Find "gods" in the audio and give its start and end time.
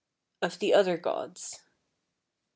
0.97-1.51